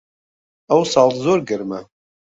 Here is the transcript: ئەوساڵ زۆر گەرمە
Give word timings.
ئەوساڵ 0.71 1.11
زۆر 1.27 1.39
گەرمە 1.53 1.81